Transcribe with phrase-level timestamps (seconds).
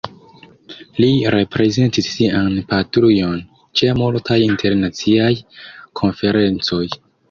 [1.03, 3.39] Li reprezentis sian patrujon
[3.83, 5.33] ĉe multaj internaciaj
[6.05, 6.87] konferencoj.